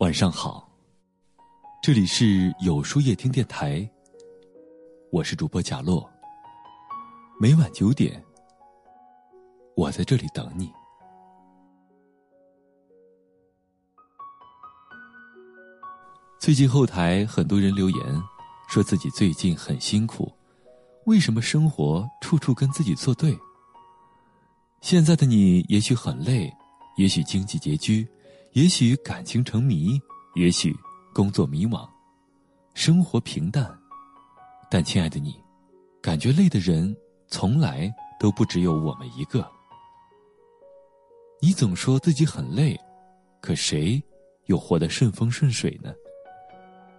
[0.00, 0.66] 晚上好，
[1.82, 3.86] 这里是有书夜听电台，
[5.12, 6.10] 我是主播贾洛。
[7.38, 8.24] 每晚九点，
[9.76, 10.72] 我在这里等你。
[16.38, 18.22] 最近后台很多人留言，
[18.70, 20.32] 说自己最近很辛苦，
[21.04, 23.38] 为什么生活处处跟自己作对？
[24.80, 26.50] 现在的你也许很累，
[26.96, 28.08] 也许经济拮据。
[28.52, 30.00] 也许感情成谜，
[30.34, 30.76] 也许
[31.14, 31.88] 工作迷茫，
[32.74, 33.72] 生活平淡，
[34.68, 35.36] 但亲爱的你，
[36.02, 36.94] 感觉累的人
[37.28, 39.48] 从来都不只有我们一个。
[41.40, 42.76] 你总说自己很累，
[43.40, 44.02] 可谁
[44.46, 45.94] 又活得顺风顺水呢？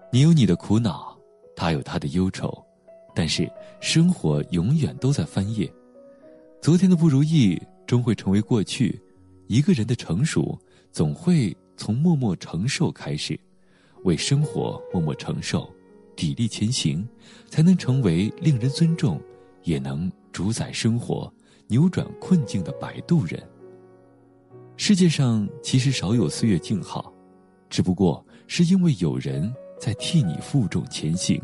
[0.09, 1.17] 你有你的苦恼，
[1.53, 2.65] 他有他的忧愁，
[3.13, 5.69] 但是生活永远都在翻页，
[6.61, 8.97] 昨天的不如意终会成为过去，
[9.47, 10.57] 一个人的成熟。
[10.91, 13.39] 总会从默默承受开始，
[14.03, 15.73] 为生活默默承受，
[16.15, 17.07] 砥砺前行，
[17.49, 19.19] 才能成为令人尊重，
[19.63, 21.31] 也能主宰生活、
[21.67, 23.41] 扭转困境的摆渡人。
[24.75, 27.13] 世界上其实少有岁月静好，
[27.69, 31.41] 只不过是因为有人在替你负重前行。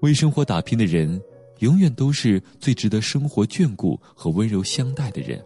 [0.00, 1.20] 为生活打拼的人，
[1.60, 5.44] 永远都是最值得生活眷顾和温柔相待的人。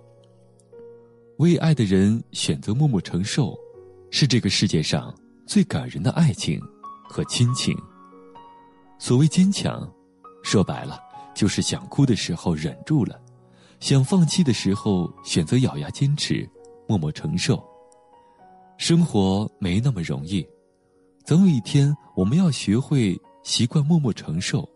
[1.42, 3.58] 为爱的人选择默默承受，
[4.12, 5.12] 是这个世界上
[5.44, 6.60] 最感人的爱情
[7.02, 7.76] 和亲情。
[8.96, 9.92] 所谓坚强，
[10.44, 11.00] 说白了
[11.34, 13.20] 就是想哭的时候忍住了，
[13.80, 16.48] 想放弃的时候选择咬牙坚持，
[16.86, 17.60] 默默承受。
[18.78, 20.46] 生活没那么容易，
[21.24, 24.68] 总有一天我们要学会习惯默默承受。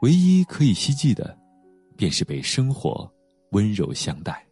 [0.00, 1.38] 唯一可以希冀的，
[1.98, 3.06] 便是被生活
[3.50, 4.43] 温柔相待。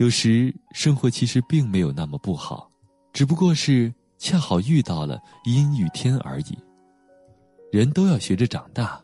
[0.00, 2.70] 有时生活其实并没有那么不好，
[3.12, 6.58] 只不过是恰好遇到了阴雨天而已。
[7.70, 8.98] 人都要学着长大，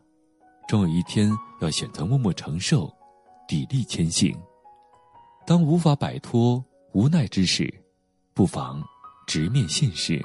[0.67, 2.87] 终有一天要选择默默承受，
[3.47, 4.35] 砥砺前行。
[5.47, 7.71] 当无法摆脱无奈之时，
[8.33, 8.83] 不妨
[9.27, 10.19] 直面现实，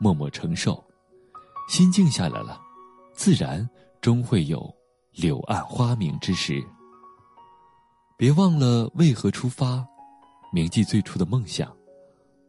[0.00, 0.84] 默默承受。
[1.68, 2.60] 心静下来了，
[3.14, 3.64] 自然
[4.00, 4.68] 终会有
[5.12, 6.60] 柳暗花明之时。
[8.16, 9.86] 别忘了为何出发。
[10.50, 11.70] 铭记最初的梦想，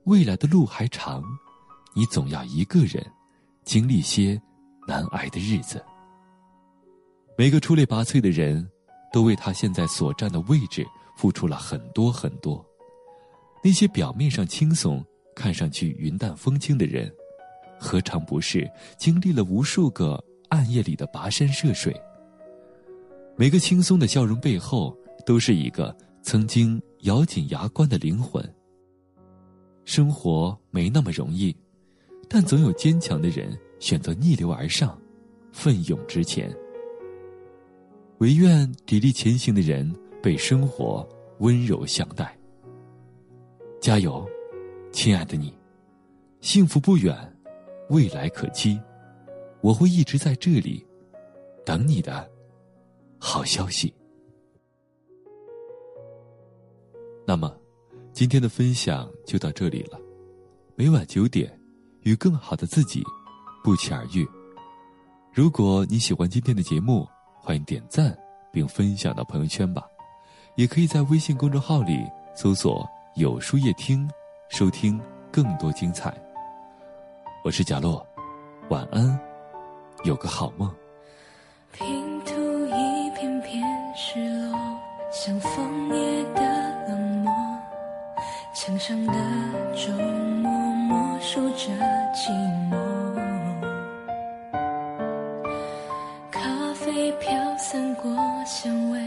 [0.06, 1.22] 未来的路还长，
[1.94, 3.06] 你总要一个人
[3.64, 4.42] 经历些
[4.88, 5.84] 难挨的日子。
[7.38, 8.66] 每个出类拔萃的人，
[9.12, 10.88] 都为他现在所站的位置
[11.18, 12.66] 付出了很多很多。
[13.62, 15.06] 那些表面上轻松、
[15.36, 17.12] 看上去云淡风轻的人，
[17.78, 21.94] 何尝不是经历了无数个暗夜里的跋山涉水？
[23.36, 26.82] 每个轻松的笑容背后，都是一个曾经。
[27.04, 28.44] 咬紧牙关的灵魂。
[29.86, 31.56] 生活没那么容易，
[32.28, 35.00] 但总有坚强的人选择逆流而上，
[35.54, 36.54] 奋勇直前。
[38.18, 39.90] 唯愿砥砺前行的人
[40.22, 41.08] 被生活
[41.38, 42.38] 温柔相待。
[43.80, 44.28] 加油，
[44.92, 45.58] 亲爱的你，
[46.42, 47.16] 幸福不远，
[47.92, 48.78] 未来可期。
[49.62, 50.86] 我会一直在这里，
[51.66, 52.30] 等你的
[53.18, 53.94] 好消息。
[57.30, 57.56] 那么，
[58.12, 60.00] 今天的分享就到这里了。
[60.74, 61.48] 每晚九点，
[62.02, 63.04] 与更好的自己
[63.64, 64.28] 不期而遇。
[65.32, 67.08] 如果你喜欢今天的节目，
[67.40, 68.18] 欢迎点赞
[68.52, 69.84] 并分享到朋友圈吧。
[70.56, 72.04] 也可以在微信公众号里
[72.36, 72.84] 搜索
[73.16, 74.10] “有书夜听”，
[74.50, 75.00] 收听
[75.32, 76.12] 更多精彩。
[77.46, 78.04] 我是贾洛，
[78.70, 79.20] 晚安，
[80.04, 80.68] 有个好梦。
[88.62, 89.14] 墙上的
[89.74, 89.96] 钟
[90.42, 91.72] 默默数着
[92.14, 92.30] 寂
[92.70, 92.76] 寞，
[96.30, 96.42] 咖
[96.74, 98.14] 啡飘散过
[98.46, 99.00] 香味，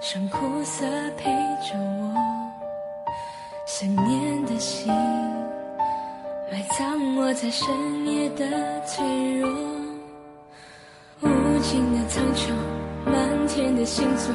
[0.00, 1.28] 剩苦涩陪
[1.60, 2.14] 着我。
[3.66, 4.86] 想念的心
[6.52, 7.66] 埋葬我在深
[8.06, 8.46] 夜的
[8.86, 9.04] 脆
[9.40, 9.50] 弱，
[11.20, 12.52] 无尽的苍穹，
[13.04, 14.32] 满天的星座，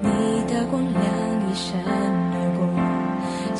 [0.00, 1.99] 你的光亮一闪。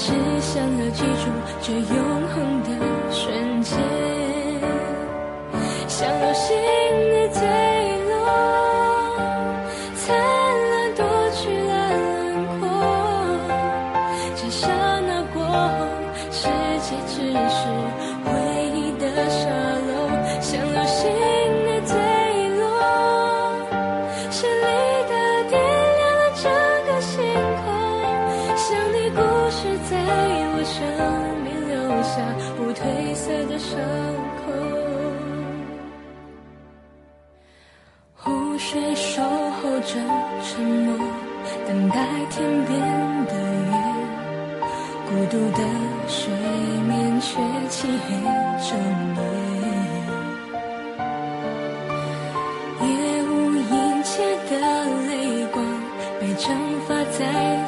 [0.03, 0.07] 只
[0.41, 1.29] 想要记住
[1.61, 2.69] 这永恒的
[3.13, 3.79] 瞬间，
[5.87, 6.57] 像流星
[32.11, 32.17] 下
[32.57, 32.83] 不褪
[33.15, 33.79] 色的伤
[34.41, 34.43] 口。
[38.17, 39.95] 湖水守候着
[40.43, 40.99] 沉默，
[41.69, 41.97] 等待
[42.31, 42.71] 天边
[43.27, 43.33] 的
[43.71, 43.73] 月。
[45.07, 45.61] 孤独的
[46.09, 46.19] 水
[46.89, 47.29] 面却
[47.69, 48.09] 漆黑
[48.69, 48.69] 整
[49.17, 49.19] 夜，
[52.87, 52.89] 夜
[53.23, 53.31] 无
[53.71, 53.73] 垠
[54.03, 54.13] 切
[54.49, 54.53] 的
[55.07, 55.11] 泪
[55.53, 55.57] 光
[56.21, 56.45] 被蒸
[56.89, 57.19] 发在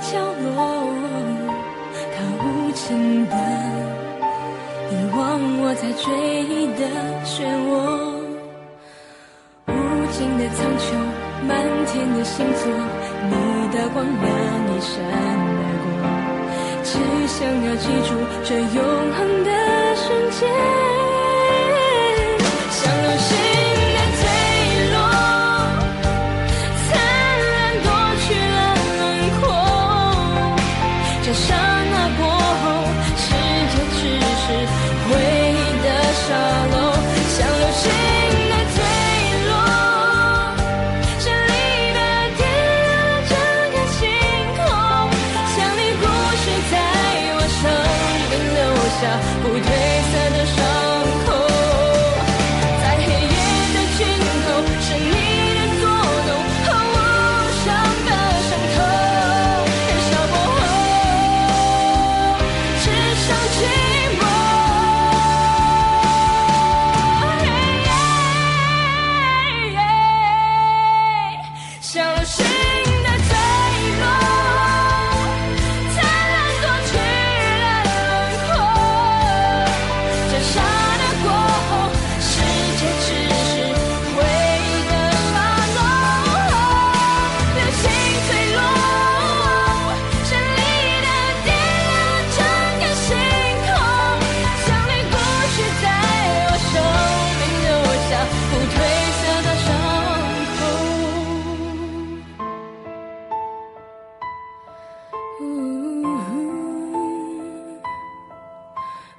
[0.00, 0.10] 角
[0.42, 0.50] 落，
[2.12, 2.14] 它
[2.44, 3.34] 无情的
[4.92, 6.12] 遗忘我在追
[6.44, 6.84] 忆的
[7.24, 7.72] 漩涡，
[9.68, 9.72] 无
[10.12, 10.84] 尽的苍穹，
[11.48, 11.50] 满
[11.86, 12.68] 天的星座，
[13.24, 13.32] 你
[13.72, 14.22] 的光亮
[14.68, 14.92] 一闪
[15.56, 15.88] 而过。
[16.84, 16.92] 只
[17.26, 18.12] 想要记住
[18.44, 18.84] 这永
[19.16, 19.50] 恒的
[19.96, 20.40] 瞬间，
[22.70, 23.08] 像流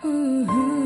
[0.03, 0.82] Mm-hmm.